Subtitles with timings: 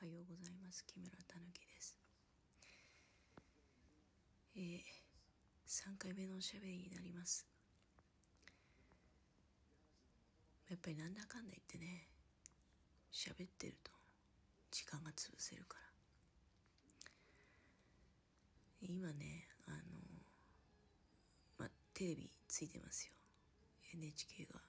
[0.00, 0.84] はようございます。
[0.86, 1.98] 木村たぬきです。
[4.54, 4.78] えー、
[5.66, 7.44] 3回目のおしゃべりになります。
[10.70, 12.06] やっぱりなんだかんだ言ってね
[13.12, 13.90] 喋ってると
[14.70, 15.90] 時間が潰せるから。
[18.80, 19.78] 今ねあの
[21.58, 23.14] まあテレビついてますよ。
[23.98, 24.60] NHK が。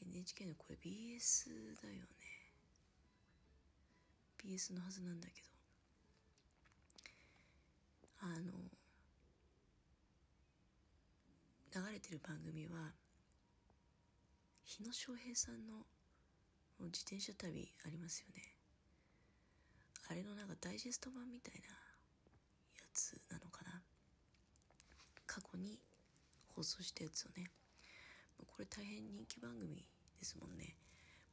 [0.00, 2.35] NHK のこれ BS だよね。
[4.46, 5.48] BS のはずなんだけど。
[8.20, 8.52] あの
[11.74, 12.94] 流れてる番組は
[14.64, 15.84] 日野翔平さんの
[16.80, 18.42] 自転車旅ありますよね。
[20.08, 21.74] あれのなんかダイジェスト版みたいなや
[22.94, 23.82] つなのかな。
[25.26, 25.78] 過去に
[26.54, 27.50] 放送したやつをね。
[28.38, 29.84] これ大変人気番組
[30.18, 30.76] ですもんね。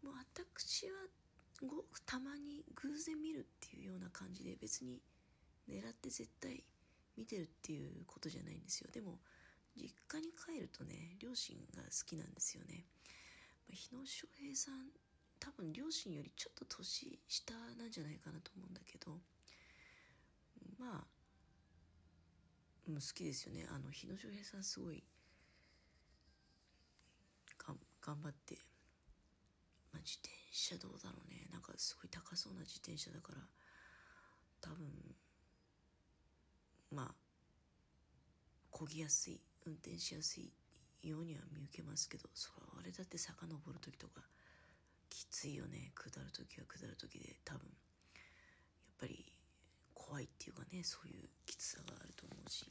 [0.02, 1.07] もう私は
[1.62, 5.02] ごくたまに偶然見るっていうような感じで別に
[5.70, 6.63] 狙って絶対
[7.15, 8.90] 見てるっていうことじゃないんですよ。
[8.91, 9.20] でも
[9.76, 12.85] 実家に帰るとね両親が好きなんですよね。
[13.70, 14.90] 日野翔平さん
[15.40, 19.20] 多分両親よりちょっと年下なんじゃないかなと思うんだけど
[20.77, 21.07] まあ、
[22.87, 23.65] うん、好きですよね。
[23.70, 25.04] あの日野翔平さんすごい
[28.05, 28.57] 頑張って、
[29.94, 31.48] まあ、自転車どうだろうね。
[31.52, 33.40] なんかすごい高そうな自転車だから
[34.60, 34.90] 多分
[36.91, 37.16] まあ
[38.71, 40.52] 漕ぎやすい運転しやすい
[41.04, 44.21] ようには見受けますけどそれはあれだって遡る時とか
[45.10, 45.91] きついよね。
[45.94, 47.68] 下る時は下る時で多分。
[47.68, 49.26] やっぱり
[49.94, 52.66] 怖いっていうかねそういうきつさがあると思うし。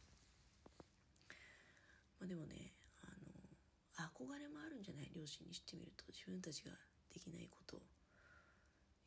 [2.19, 5.13] まあでもねあの憧れもあるんじゃない？
[5.15, 6.05] 両親にしてみると。
[6.09, 6.73] 自分たちが
[7.13, 7.81] できないことを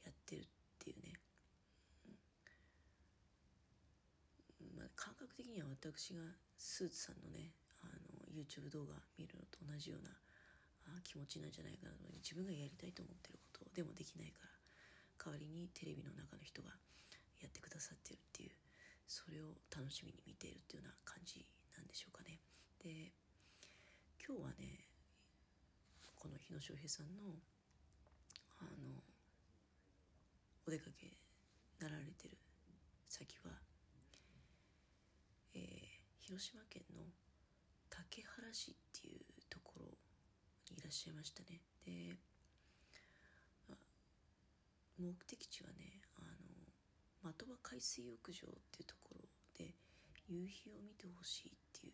[0.05, 0.45] やってるっ
[0.77, 1.17] ていうね、
[4.61, 4.77] うん。
[4.77, 6.21] まあ、感覚的には私が
[6.57, 10.13] スーツさんのねあの YouTube 動画見るのと同じような
[10.85, 14.53] あ気持ちなんじゃないかなと自分がやりたいと思ってることでもできないから
[15.17, 16.69] 代わりにテレビの中の人が
[17.41, 18.51] やってくださってるっていう
[19.07, 21.45] それを楽しみに見ているっていうような感じ
[21.77, 22.41] なんでしょうかね。
[22.81, 23.13] で
[24.21, 24.89] 今日はね
[26.15, 27.37] この日野翔平さんの
[28.59, 29.03] あの
[30.67, 31.17] お出かけ
[31.79, 32.37] なられてる
[33.07, 33.51] 先は、
[35.53, 35.61] えー、
[36.19, 37.03] 広島県の
[37.89, 39.85] 竹原市っていうところ
[40.71, 41.61] にいらっしゃいましたね。
[41.85, 42.17] で
[44.97, 46.21] 目的地はねあ
[47.23, 49.27] の的場海水浴場っていうところ
[49.57, 49.75] で
[50.27, 51.93] 夕日を見てほしいっていう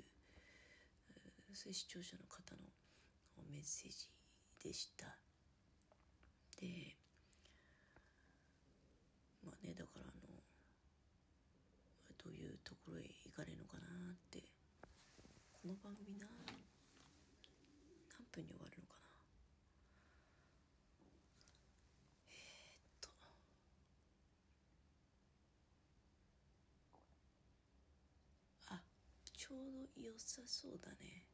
[1.53, 2.61] そういう視聴者の方の
[3.49, 4.07] メッセージ
[4.63, 5.20] でした。
[6.61, 6.95] で
[9.43, 10.29] まあねだからあの
[12.23, 14.43] どういうところへ行かれるのかなって
[15.51, 16.27] この番組な
[18.13, 19.09] 何分に終わるのかな。
[22.29, 23.09] えー、っと。
[28.67, 28.81] あ
[29.33, 31.25] ちょうど良さそうだね。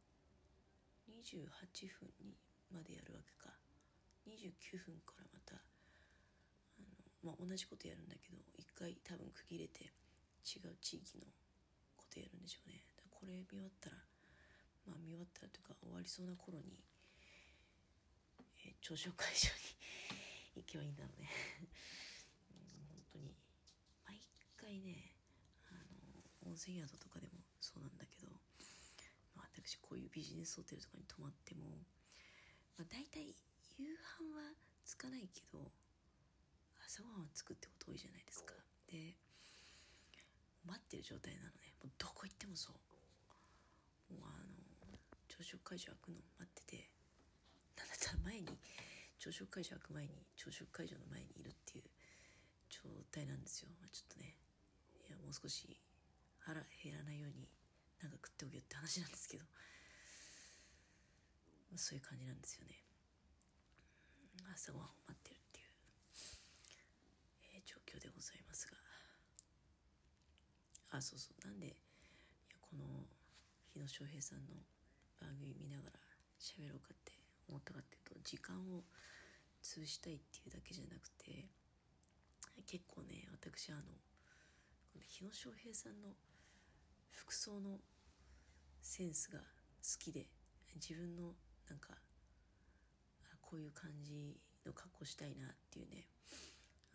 [1.10, 2.38] 28分に
[2.72, 3.67] までやるわけか。
[4.28, 6.84] 29分からまたあ
[7.24, 9.88] の、まあ、同じことやるんだけど一回多分区切れて
[10.44, 11.26] 違う地域の
[11.96, 12.84] ことやるんでしょうね。
[13.10, 13.98] これ見終わったら
[14.86, 16.84] まあ見終わったらというか終わりそうな頃に、
[18.64, 19.50] えー、朝食会場
[20.56, 21.30] に 行けばいいんだろうね。
[22.52, 23.36] うん、本当に。
[24.06, 24.22] 毎
[24.56, 25.16] 回ね
[25.72, 28.30] あの温泉宿とかでもそうなんだけど
[29.36, 31.66] まあ私こういうビジネスホテルとかに泊まっても、
[32.78, 33.34] まあ、大体
[33.78, 34.54] 夕飯は
[34.86, 35.72] つかないけど
[36.86, 38.54] 朝ごはんはつくってこと多いじゃないですか。
[38.88, 39.16] で
[40.66, 41.76] 待ってる状態なのね。
[41.84, 44.14] もうどこ行ってもそう。
[44.14, 46.90] もうあの朝食会場開くの待ってて
[47.78, 48.58] なんだったら前に
[49.20, 51.84] 朝食会場開く前に朝食会場の前にいるっていう
[52.70, 54.38] 状態なんですよ、まあ、ちょっとね
[55.08, 55.78] いやもう少し
[56.40, 57.50] 腹減らないように
[58.02, 59.46] なんか食っておけよって話なんですけど。
[61.76, 62.87] そういう感じなんですよね。
[64.54, 65.68] 朝ごはんを待ってるっていう、
[67.56, 68.78] えー、状況でございますが。
[70.92, 71.48] あそうそう。
[71.48, 71.76] なんでいや
[72.62, 73.06] この
[73.68, 74.56] 日野翔平さんの
[75.20, 76.00] 番組見ながら
[76.40, 77.14] 喋ろうかって
[77.50, 78.84] 思ったかっていうと時間を
[79.64, 81.50] 潰したいっていうだけじゃなくて
[82.66, 83.82] 結構ね私あの
[84.94, 86.10] この日野翔平さんの
[87.12, 87.80] 服装の
[88.82, 89.44] センスが好
[90.00, 90.28] きで
[90.76, 91.34] 自分の
[91.70, 91.90] なんか
[93.48, 94.36] こういう感じ
[94.66, 96.06] の格好したいなっていうね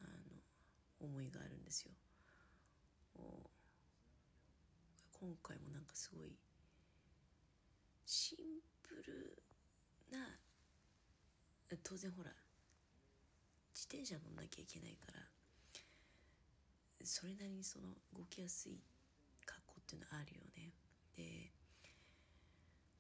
[0.02, 1.92] あの思いがあるんですよ。
[5.18, 6.36] 今回もなんかすごい
[8.04, 8.38] シン
[8.82, 9.42] プル
[10.10, 10.18] な
[11.82, 12.30] 当然ほら
[13.72, 15.20] 自転車乗んなきゃいけないから
[17.04, 18.82] それなりにその動きやすい
[19.46, 20.74] 格好っていうのはあるよね。
[21.16, 21.52] で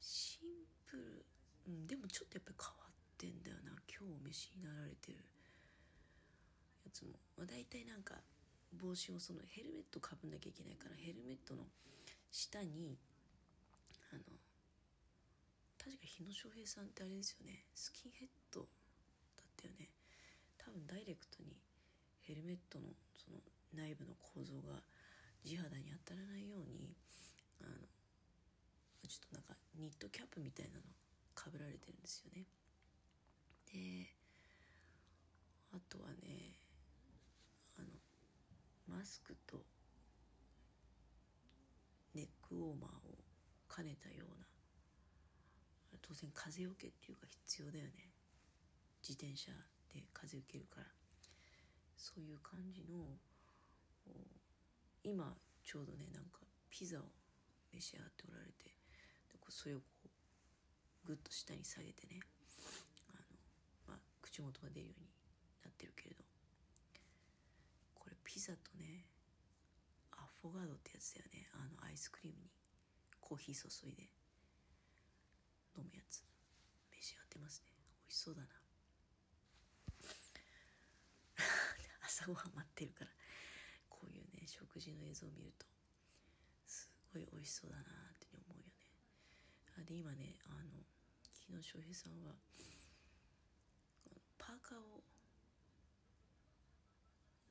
[0.00, 1.26] シンプル、
[1.66, 2.81] うん、でもちょっとやっぱり変わ
[3.22, 5.22] ってんだよな今日お召しになられてる
[6.82, 8.18] やつも、まあ、大体なんか
[8.74, 11.62] 帽子をそのヘルメットかぶんなきゃいけないからヘルメットの
[12.34, 12.98] 下に
[14.10, 14.26] あの
[15.78, 17.66] 確か日野翔平さんってあれですよね。
[17.74, 19.90] スキンヘッドだったよね。
[20.58, 21.58] 多分ダイレクトに
[22.22, 23.38] ヘルメットのその
[23.74, 24.78] 内部の構造が
[25.44, 26.94] 地肌に当たらないように
[27.60, 27.70] あの
[29.06, 30.86] ちょっとなんかニットキャップみたいなの
[31.34, 32.46] かぶられてるんですよね。
[33.72, 34.06] で
[35.72, 36.54] あとはね
[37.78, 37.88] あの
[38.96, 39.64] マスクと
[42.14, 43.18] ネックウォーマーを
[43.74, 44.46] 兼ねたような
[46.02, 48.10] 当然風よけっていうか必要だよね。
[49.02, 49.52] 自転車
[49.92, 50.86] で風受けるから。
[51.96, 52.98] そういう感じの
[55.04, 57.02] 今ちょうどねなんかピザを
[57.72, 58.74] 召し上がっておられて
[59.48, 59.84] それをこ
[61.04, 62.20] うグッと下に下げてね、
[64.32, 65.06] 口元が出るように
[65.62, 66.24] なってるけれど。
[67.92, 69.04] これピザとね
[70.16, 71.46] アフォガードってやつだよね。
[71.52, 72.48] あのアイスクリームに
[73.20, 74.08] コーヒー注いで
[75.76, 76.24] 飲むやつ。
[76.96, 77.76] 召し上がってますね。
[77.76, 78.48] 美味しそうだな。
[82.08, 83.12] 朝ごはん待ってるから。
[83.90, 85.66] こういうね食事の映像を見ると
[86.66, 87.84] すごい美味しそうだなっ
[88.18, 88.72] て思うよね。
[89.76, 90.80] あで今ねあの
[91.36, 92.32] 昨日翔平さんは
[94.52, 95.00] パーカーを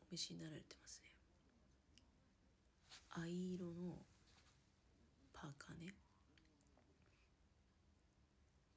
[0.05, 1.09] お召しになられてますね。
[3.25, 3.97] 藍色の
[5.33, 5.95] パーカーね。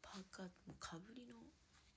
[0.01, 1.37] パーカーもかぶりの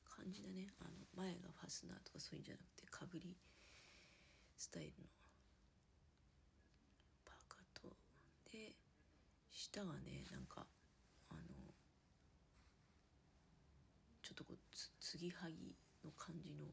[0.04, 0.68] 感じだね。
[0.82, 3.38] あの前がファスナーとかそういうんじゃなくてかぶり
[4.58, 5.08] スタイルの
[7.24, 7.96] パーカーと。
[8.52, 8.76] で
[9.50, 10.68] 下がねなんか
[11.30, 11.40] あの
[14.22, 15.74] ちょっとこうつ継ぎはぎ
[16.08, 16.64] の感じの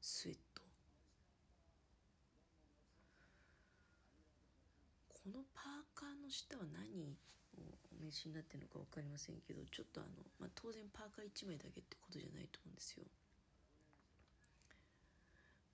[0.00, 0.62] スウェット
[5.08, 7.10] このパーカーの下は何を
[7.98, 13.04] お召しになってるのか分かりませんけどちょっとあの、まあ、当然パーカー1枚だけってことじゃないと思うんですよ。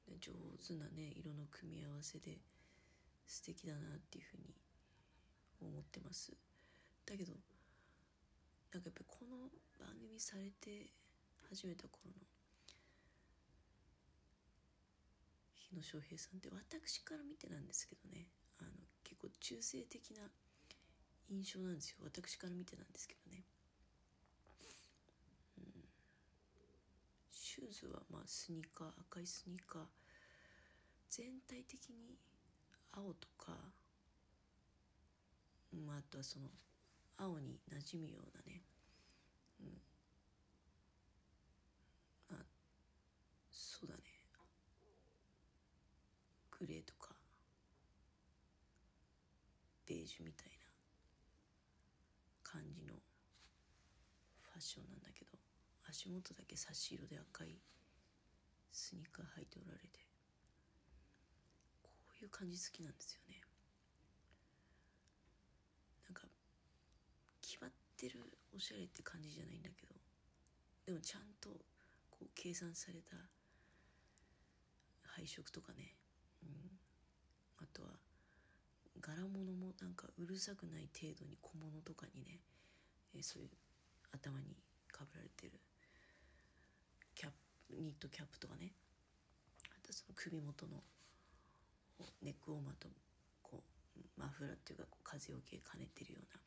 [0.08, 2.40] で上手なね色の組み合わせで
[3.26, 4.54] 素敵だなっていうふうに
[5.60, 6.32] 思ってます
[7.06, 7.32] だけど
[8.74, 9.46] なんかやっぱこの
[9.78, 10.90] 番組されて
[11.48, 12.26] 始めた頃の
[15.54, 18.26] 日野翔平さんって私から見てなんですけどね
[18.58, 18.70] あの
[19.04, 20.26] 結構中性的な
[21.30, 21.98] 印象なんですよ。
[22.02, 23.44] 私から見てなんですけどね、
[25.56, 25.64] うん、
[27.30, 29.82] シューズはまあスニーカー赤いスニーカー
[31.10, 32.18] 全体的に
[32.90, 33.54] 青とか、
[35.72, 36.46] うん、あとはその
[37.16, 38.62] 青に馴染むようなね、
[39.60, 39.80] うん、
[42.30, 42.44] あ
[43.50, 44.02] そうだね。
[46.50, 47.14] グレーとか。
[49.86, 50.66] ベージュみたいな。
[52.42, 52.94] 感じの。
[52.94, 55.32] ファッションなんだけど。
[55.88, 57.58] 足元だけ差し色で赤い。
[58.72, 60.04] スニーカー履いておられて。
[61.82, 63.40] こういう感じ好きなんですよね
[66.06, 66.22] なんか
[67.42, 68.18] 決まってる
[68.54, 69.94] おしゃれって感じじゃないんだけど。
[70.86, 71.48] でもちゃんと
[72.10, 73.16] こう計算された
[75.16, 75.94] 配色とかね、
[76.42, 76.50] うん、
[77.62, 77.88] あとは
[79.00, 82.40] 柄物もなんかうるさくない程度に小物とかにね、
[83.14, 83.48] えー、そういう
[84.12, 84.56] 頭に
[84.92, 85.52] かぶられてる。
[87.14, 87.32] キャッ
[87.68, 88.72] プニットキャップとかね。
[89.70, 90.82] あとその首元の
[92.22, 92.88] ネックウォーマーと
[93.42, 93.62] こ
[93.96, 96.40] うマフラーっていうかこう風よけ兼ねてるような。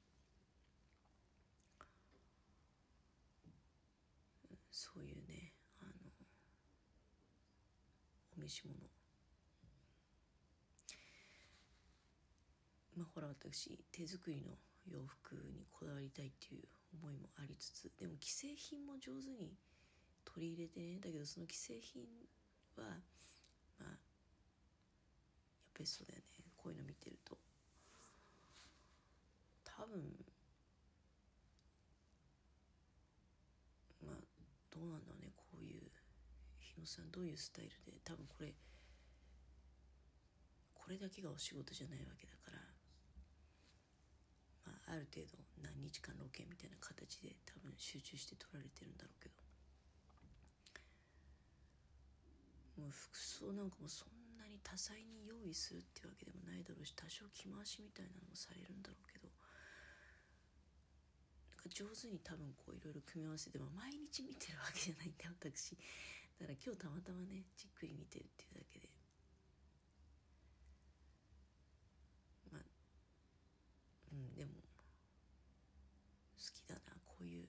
[4.77, 5.91] そういうねあの
[8.37, 8.77] お召し物。
[12.95, 14.53] まあほら私手作りの
[14.85, 19.57] 洋服にこだわりたいっていう思いもありつつでも既製品も上手に
[20.23, 22.03] 取り入れてねだけどその既製品
[22.77, 22.83] は
[23.79, 23.97] まあやっ
[25.73, 26.45] ぱりそうだよね。
[26.55, 27.37] こういうの見てると。
[29.63, 30.01] 多分
[34.01, 34.15] まあ
[34.77, 35.89] どうなんだろうねこういう
[36.61, 38.53] 日野さんどういうスタイルで多分これ
[40.77, 42.61] これだけがお仕事じゃないわけだから、
[44.69, 49.35] まあ、ある程度何日間ロケみたいな形で多分集中して撮られてるんだろうけど。
[52.77, 59.16] もう服装なんかもそんなに多彩に用意するってわけでもないだろうし多少着回しみたいなのもされるんだろうけど。
[61.67, 65.75] か上手に多分こういろいろ組み合わせて、まあ、毎日見てるわけじゃないんだ私。
[66.39, 68.89] だから今日たまたまねじっくり見てるっていうだけで。
[72.51, 72.61] まあ
[74.13, 74.51] うんでも
[76.37, 77.47] 好きだなこういう。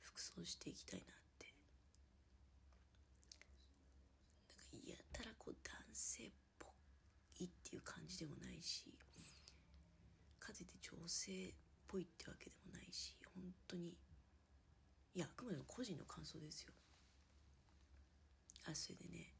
[0.00, 1.46] 服装していきたいなって。
[4.56, 6.68] なんかやたらこう男性っぽ
[7.38, 8.84] いっていう感じでもないし
[10.38, 11.54] かといって女性
[11.90, 13.98] ぽいってわけでもないし本当に。
[15.12, 16.72] いやあくまでも個人の感想ですよ。
[18.70, 19.34] あそれでね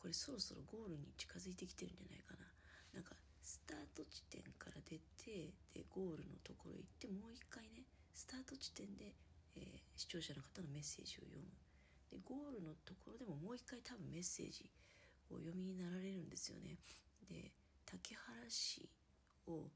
[0.00, 2.48] これそろそろゴールに近づいてきてるんじゃないかな。
[2.94, 9.12] なんかスタート地点から出てでゴールのところ行ってもう一回ねスタート地点で、
[9.56, 11.52] えー視聴者の方のメッセージを読む。
[12.10, 14.70] でゴールのところでももう一回多分メッセージ
[15.30, 16.78] を読みになられるんですよね。
[17.28, 17.52] で
[17.84, 18.88] 竹原市
[19.46, 19.70] を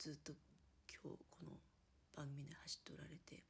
[0.00, 0.32] ずっと
[0.88, 1.52] 今日この
[2.16, 3.44] 番組で走っておられて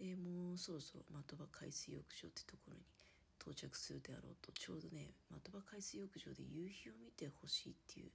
[0.00, 2.88] でもうそろそろ的場海水浴場ってところに
[3.36, 8.10] 到着するであろうとちょうどね的場海水浴場で夕日を見てほしいっていう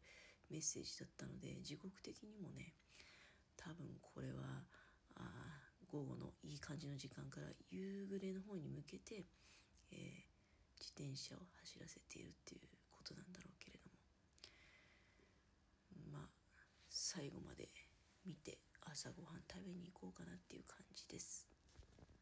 [0.49, 2.73] メッセージだったので時刻的にもね
[3.61, 4.65] 多分これは
[5.13, 5.21] あ
[5.85, 9.21] 午後のいい感じの時間から夕暮れの方に向けて、
[9.93, 10.35] えー
[10.75, 13.89] 自転車を走らせているっていうことなんだろうけれど
[16.11, 16.29] もまあ
[17.15, 17.69] 最後まで
[18.25, 21.54] 見て朝ごはん食べに行こうかなっていう感じです。